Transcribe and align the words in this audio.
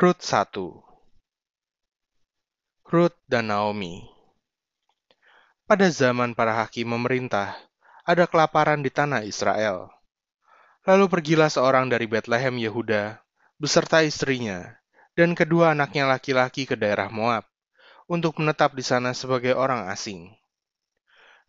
Rut 0.00 0.24
1 0.24 0.56
Rut 2.88 3.12
dan 3.28 3.52
Naomi 3.52 4.00
Pada 5.68 5.92
zaman 5.92 6.32
para 6.32 6.56
hakim 6.56 6.88
memerintah, 6.96 7.52
ada 8.08 8.24
kelaparan 8.24 8.80
di 8.80 8.88
tanah 8.88 9.28
Israel. 9.28 9.92
Lalu 10.88 11.04
pergilah 11.04 11.52
seorang 11.52 11.92
dari 11.92 12.08
Bethlehem 12.08 12.56
Yehuda 12.56 13.20
beserta 13.60 14.00
istrinya 14.00 14.72
dan 15.12 15.36
kedua 15.36 15.76
anaknya 15.76 16.08
laki-laki 16.08 16.64
ke 16.64 16.80
daerah 16.80 17.12
Moab 17.12 17.44
untuk 18.08 18.40
menetap 18.40 18.72
di 18.72 18.80
sana 18.80 19.12
sebagai 19.12 19.52
orang 19.52 19.92
asing. 19.92 20.32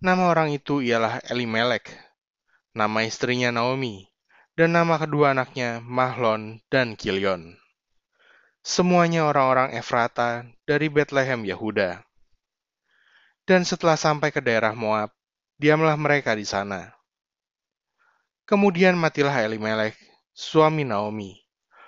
Nama 0.04 0.28
orang 0.28 0.52
itu 0.52 0.84
ialah 0.84 1.24
Elimelek, 1.32 1.88
nama 2.76 3.08
istrinya 3.08 3.48
Naomi, 3.48 4.12
dan 4.60 4.76
nama 4.76 5.00
kedua 5.00 5.32
anaknya 5.32 5.80
Mahlon 5.80 6.60
dan 6.68 7.00
Kilion 7.00 7.61
semuanya 8.62 9.26
orang-orang 9.26 9.74
Efrata 9.74 10.46
dari 10.70 10.86
Bethlehem 10.86 11.42
Yehuda. 11.42 12.06
Dan 13.42 13.66
setelah 13.66 13.98
sampai 13.98 14.30
ke 14.30 14.38
daerah 14.38 14.78
Moab, 14.78 15.10
diamlah 15.58 15.98
mereka 15.98 16.38
di 16.38 16.46
sana. 16.46 16.94
Kemudian 18.46 18.94
matilah 18.94 19.34
Elimelek, 19.42 19.98
suami 20.32 20.86
Naomi, 20.86 21.42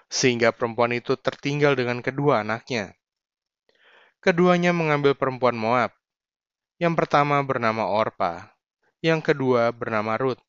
sehingga 0.09 0.49
perempuan 0.49 0.97
itu 0.97 1.13
tertinggal 1.13 1.77
dengan 1.77 2.01
kedua 2.01 2.41
anaknya. 2.41 2.97
Keduanya 4.23 4.73
mengambil 4.73 5.13
perempuan 5.13 5.53
Moab. 5.53 5.93
Yang 6.81 7.05
pertama 7.05 7.37
bernama 7.45 7.85
Orpa, 7.85 8.49
yang 9.03 9.21
kedua 9.21 9.69
bernama 9.69 10.17
Ruth. 10.17 10.41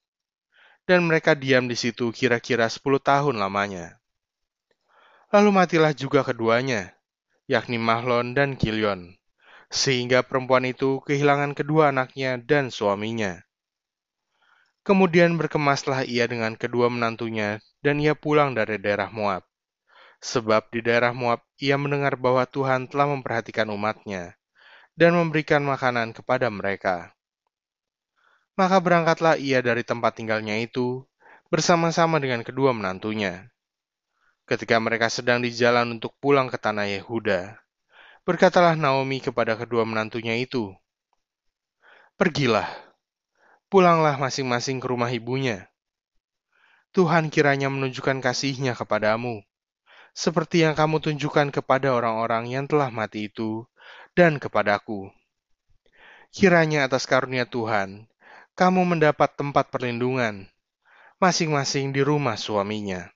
Dan 0.89 1.05
mereka 1.05 1.37
diam 1.37 1.69
di 1.69 1.77
situ 1.77 2.13
kira-kira 2.13 2.69
10 2.69 2.81
tahun 3.01 3.37
lamanya. 3.41 4.04
Lalu 5.35 5.51
matilah 5.51 5.91
juga 5.91 6.23
keduanya, 6.23 6.95
yakni 7.51 7.75
Mahlon 7.75 8.39
dan 8.39 8.55
Kilion, 8.55 9.19
sehingga 9.67 10.23
perempuan 10.23 10.63
itu 10.63 11.03
kehilangan 11.03 11.59
kedua 11.59 11.91
anaknya 11.91 12.39
dan 12.39 12.71
suaminya. 12.71 13.43
Kemudian 14.87 15.35
berkemaslah 15.35 16.07
ia 16.07 16.31
dengan 16.31 16.55
kedua 16.55 16.87
menantunya, 16.87 17.59
dan 17.83 17.99
ia 17.99 18.15
pulang 18.15 18.55
dari 18.55 18.79
daerah 18.79 19.11
Moab. 19.11 19.43
Sebab 20.23 20.71
di 20.71 20.87
daerah 20.87 21.11
Moab 21.11 21.43
ia 21.59 21.75
mendengar 21.75 22.15
bahwa 22.15 22.47
Tuhan 22.47 22.87
telah 22.87 23.11
memperhatikan 23.11 23.67
umatnya, 23.75 24.39
dan 24.95 25.19
memberikan 25.19 25.67
makanan 25.67 26.15
kepada 26.15 26.47
mereka. 26.47 27.11
Maka 28.55 28.79
berangkatlah 28.79 29.35
ia 29.35 29.59
dari 29.67 29.83
tempat 29.83 30.15
tinggalnya 30.15 30.63
itu, 30.63 31.03
bersama-sama 31.51 32.23
dengan 32.23 32.47
kedua 32.47 32.71
menantunya 32.71 33.51
ketika 34.45 34.77
mereka 34.77 35.09
sedang 35.09 35.41
di 35.41 35.49
jalan 35.49 35.97
untuk 35.97 36.13
pulang 36.21 36.53
ke 36.53 36.61
tanah 36.61 36.85
Yehuda. 36.89 37.57
Berkatalah 38.25 38.77
Naomi 38.77 39.21
kepada 39.21 39.57
kedua 39.57 39.85
menantunya 39.85 40.37
itu, 40.41 40.73
Pergilah, 42.15 42.71
pulanglah 43.67 44.15
masing-masing 44.17 44.79
ke 44.79 44.87
rumah 44.87 45.11
ibunya. 45.11 45.67
Tuhan 46.95 47.27
kiranya 47.27 47.67
menunjukkan 47.67 48.23
kasihnya 48.23 48.79
kepadamu, 48.79 49.43
seperti 50.15 50.63
yang 50.63 50.79
kamu 50.79 51.03
tunjukkan 51.03 51.51
kepada 51.51 51.91
orang-orang 51.91 52.55
yang 52.55 52.71
telah 52.71 52.87
mati 52.95 53.27
itu, 53.27 53.67
dan 54.15 54.39
kepadaku. 54.39 55.11
Kiranya 56.31 56.87
atas 56.87 57.03
karunia 57.11 57.51
Tuhan, 57.51 58.07
kamu 58.55 58.95
mendapat 58.95 59.35
tempat 59.35 59.75
perlindungan, 59.75 60.47
masing-masing 61.19 61.91
di 61.91 62.03
rumah 62.07 62.39
suaminya. 62.39 63.14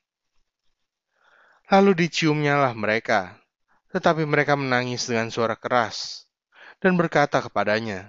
Lalu 1.68 2.08
diciumnyalah 2.08 2.72
mereka, 2.72 3.36
tetapi 3.92 4.24
mereka 4.24 4.56
menangis 4.56 5.04
dengan 5.04 5.28
suara 5.28 5.52
keras 5.52 6.24
dan 6.80 6.96
berkata 6.96 7.44
kepadanya, 7.44 8.08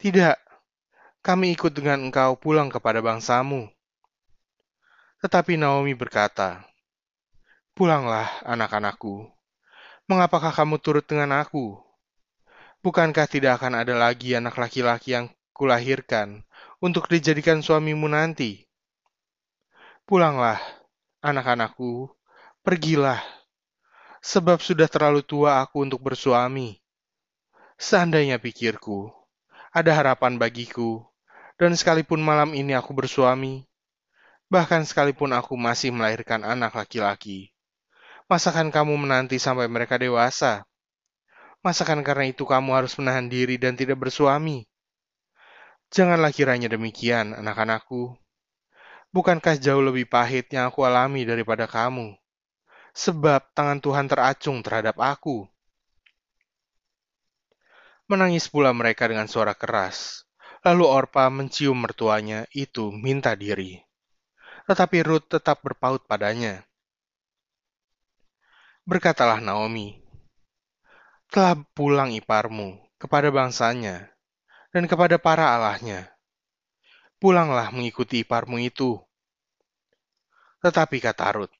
Tidak, 0.00 0.32
kami 1.20 1.52
ikut 1.52 1.76
dengan 1.76 2.08
engkau 2.08 2.40
pulang 2.40 2.72
kepada 2.72 3.04
bangsamu. 3.04 3.68
Tetapi 5.20 5.60
Naomi 5.60 5.92
berkata, 5.92 6.64
Pulanglah, 7.76 8.32
anak-anakku. 8.48 9.28
Mengapakah 10.08 10.56
kamu 10.56 10.80
turut 10.80 11.04
dengan 11.04 11.36
aku? 11.36 11.76
Bukankah 12.80 13.28
tidak 13.28 13.60
akan 13.60 13.84
ada 13.84 13.92
lagi 13.92 14.32
anak 14.32 14.56
laki-laki 14.56 15.12
yang 15.12 15.28
kulahirkan 15.52 16.48
untuk 16.80 17.12
dijadikan 17.12 17.60
suamimu 17.60 18.08
nanti? 18.08 18.64
Pulanglah, 20.08 20.56
anak-anakku, 21.20 22.08
Pergilah, 22.68 23.24
sebab 24.20 24.60
sudah 24.60 24.84
terlalu 24.92 25.24
tua 25.24 25.64
aku 25.64 25.88
untuk 25.88 26.04
bersuami. 26.04 26.76
Seandainya 27.80 28.36
pikirku, 28.36 29.08
ada 29.72 29.88
harapan 29.96 30.36
bagiku, 30.36 31.00
dan 31.56 31.72
sekalipun 31.72 32.20
malam 32.20 32.52
ini 32.52 32.76
aku 32.76 32.92
bersuami, 32.92 33.64
bahkan 34.52 34.84
sekalipun 34.84 35.32
aku 35.32 35.56
masih 35.56 35.96
melahirkan 35.96 36.44
anak 36.44 36.76
laki-laki, 36.76 37.56
masakan 38.28 38.68
kamu 38.68 39.00
menanti 39.00 39.40
sampai 39.40 39.64
mereka 39.64 39.96
dewasa? 39.96 40.68
Masakan 41.64 42.04
karena 42.04 42.28
itu 42.28 42.44
kamu 42.44 42.84
harus 42.84 42.92
menahan 43.00 43.32
diri 43.32 43.56
dan 43.56 43.80
tidak 43.80 43.96
bersuami? 43.96 44.68
Janganlah 45.88 46.36
kiranya 46.36 46.68
demikian, 46.68 47.32
anak-anakku. 47.32 48.12
Bukankah 49.08 49.56
jauh 49.56 49.80
lebih 49.80 50.04
pahit 50.04 50.52
yang 50.52 50.68
aku 50.68 50.84
alami 50.84 51.24
daripada 51.24 51.64
kamu? 51.64 52.27
Sebab 52.98 53.54
tangan 53.54 53.78
Tuhan 53.78 54.10
teracung 54.10 54.58
terhadap 54.58 54.98
aku. 54.98 55.46
Menangis 58.10 58.50
pula 58.50 58.74
mereka 58.74 59.06
dengan 59.06 59.30
suara 59.30 59.54
keras. 59.54 60.26
Lalu 60.66 60.82
Orpa 60.90 61.30
mencium 61.30 61.78
mertuanya 61.78 62.42
itu 62.50 62.90
minta 62.90 63.38
diri. 63.38 63.78
Tetapi 64.66 65.06
Ruth 65.06 65.30
tetap 65.30 65.62
berpaut 65.62 66.02
padanya. 66.10 66.66
Berkatalah 68.82 69.38
Naomi, 69.38 70.02
telah 71.30 71.54
pulang 71.76 72.10
iparmu 72.10 72.80
kepada 72.98 73.30
bangsanya 73.30 74.10
dan 74.74 74.90
kepada 74.90 75.20
para 75.22 75.54
allahnya. 75.54 76.10
Pulanglah 77.22 77.70
mengikuti 77.70 78.26
iparmu 78.26 78.58
itu. 78.58 78.98
Tetapi 80.64 80.96
kata 80.98 81.26
Ruth, 81.38 81.57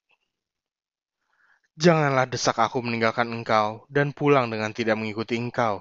Janganlah 1.78 2.26
desak 2.26 2.58
aku 2.58 2.82
meninggalkan 2.82 3.30
engkau 3.30 3.86
dan 3.86 4.10
pulang 4.10 4.50
dengan 4.50 4.74
tidak 4.74 4.98
mengikuti 4.98 5.38
engkau. 5.38 5.78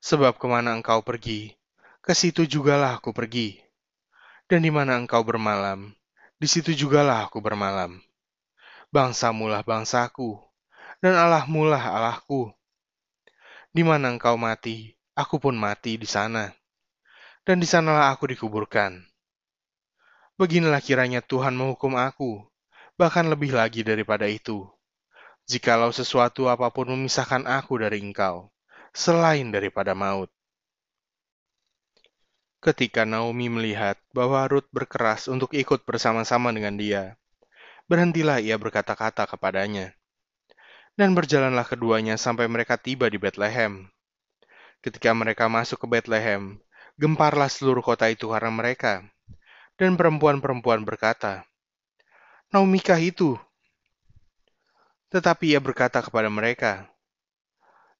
Sebab 0.00 0.40
ke 0.40 0.48
mana 0.48 0.72
engkau 0.72 1.04
pergi, 1.04 1.52
ke 2.00 2.16
situ 2.16 2.48
jugalah 2.48 2.96
aku 2.96 3.12
pergi. 3.12 3.60
Dan 4.48 4.64
di 4.64 4.72
mana 4.72 4.96
engkau 4.96 5.20
bermalam, 5.20 5.92
di 6.40 6.48
situ 6.48 6.72
jugalah 6.72 7.28
aku 7.28 7.44
bermalam. 7.44 8.00
Bangsamulah 8.88 9.60
bangsaku, 9.60 10.40
dan 11.04 11.20
Allahmulah 11.20 11.84
Allahku. 11.84 12.48
Di 13.76 13.84
mana 13.84 14.08
engkau 14.08 14.40
mati, 14.40 14.96
aku 15.12 15.36
pun 15.36 15.52
mati 15.52 16.00
di 16.00 16.08
sana. 16.08 16.48
Dan 17.44 17.60
di 17.60 17.68
sanalah 17.68 18.08
aku 18.08 18.24
dikuburkan. 18.32 19.04
Beginilah 20.40 20.80
kiranya 20.80 21.20
Tuhan 21.20 21.52
menghukum 21.52 21.92
aku, 22.00 22.40
bahkan 22.96 23.28
lebih 23.28 23.52
lagi 23.52 23.84
daripada 23.84 24.24
itu 24.24 24.73
jikalau 25.44 25.92
sesuatu 25.92 26.48
apa 26.48 26.72
pun 26.72 26.88
memisahkan 26.88 27.44
aku 27.44 27.80
dari 27.80 28.00
engkau, 28.00 28.48
selain 28.96 29.52
daripada 29.52 29.92
maut. 29.92 30.32
Ketika 32.64 33.04
Naomi 33.04 33.52
melihat 33.52 34.00
bahwa 34.16 34.40
Ruth 34.48 34.64
berkeras 34.72 35.28
untuk 35.28 35.52
ikut 35.52 35.84
bersama-sama 35.84 36.48
dengan 36.48 36.80
dia, 36.80 37.20
berhentilah 37.84 38.40
ia 38.40 38.56
berkata-kata 38.56 39.28
kepadanya. 39.28 39.92
Dan 40.96 41.12
berjalanlah 41.12 41.68
keduanya 41.68 42.16
sampai 42.16 42.48
mereka 42.48 42.80
tiba 42.80 43.10
di 43.12 43.20
Bethlehem. 43.20 43.92
Ketika 44.80 45.12
mereka 45.12 45.50
masuk 45.50 45.84
ke 45.84 45.86
Bethlehem, 45.90 46.56
gemparlah 46.96 47.52
seluruh 47.52 47.84
kota 47.84 48.08
itu 48.08 48.32
karena 48.32 48.48
mereka. 48.48 49.04
Dan 49.74 49.98
perempuan-perempuan 49.98 50.86
berkata, 50.86 51.44
Naomikah 52.54 53.02
itu? 53.02 53.34
Tetapi 55.14 55.54
ia 55.54 55.62
berkata 55.62 56.02
kepada 56.02 56.26
mereka, 56.26 56.90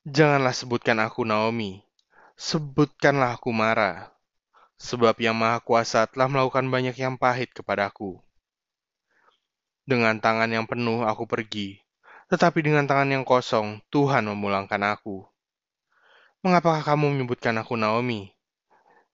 Janganlah 0.03 0.51
sebutkan 0.51 0.99
aku 0.99 1.23
Naomi, 1.23 1.79
sebutkanlah 2.35 3.39
aku 3.39 3.55
Mara, 3.55 4.11
sebab 4.83 5.15
yang 5.23 5.39
Maha 5.39 5.63
Kuasa 5.63 6.11
telah 6.11 6.27
melakukan 6.27 6.67
banyak 6.67 6.99
yang 6.99 7.15
pahit 7.15 7.55
kepadaku. 7.55 8.19
Dengan 9.87 10.19
tangan 10.19 10.51
yang 10.51 10.67
penuh 10.67 11.07
aku 11.07 11.23
pergi, 11.31 11.79
tetapi 12.27 12.67
dengan 12.67 12.83
tangan 12.83 13.07
yang 13.07 13.23
kosong 13.23 13.79
Tuhan 13.95 14.27
memulangkan 14.27 14.83
aku. 14.83 15.23
Mengapakah 16.43 16.83
kamu 16.83 17.15
menyebutkan 17.15 17.55
aku 17.63 17.79
Naomi? 17.79 18.35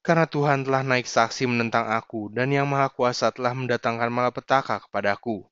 Karena 0.00 0.24
Tuhan 0.24 0.64
telah 0.64 0.80
naik 0.80 1.04
saksi 1.04 1.44
menentang 1.44 1.84
aku 1.84 2.32
dan 2.32 2.48
yang 2.48 2.64
Maha 2.64 2.88
Kuasa 2.88 3.28
telah 3.28 3.52
mendatangkan 3.52 4.08
malapetaka 4.08 4.88
kepadaku. 4.88 5.44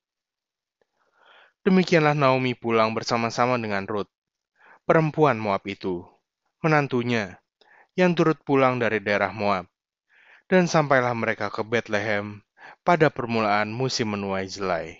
Demikianlah 1.69 2.17
Naomi 2.17 2.57
pulang 2.57 2.97
bersama-sama 2.97 3.61
dengan 3.61 3.85
Ruth, 3.85 4.09
perempuan 4.89 5.37
Moab 5.37 5.69
itu, 5.69 6.01
menantunya, 6.65 7.45
yang 7.93 8.17
turut 8.17 8.41
pulang 8.41 8.81
dari 8.81 9.05
daerah 9.05 9.37
Moab. 9.37 9.69
Dan 10.49 10.65
sampailah 10.65 11.13
mereka 11.13 11.53
ke 11.53 11.61
Bethlehem 11.61 12.41
pada 12.81 13.13
permulaan 13.13 13.69
musim 13.69 14.17
menuai 14.17 14.49
jelai. 14.49 14.97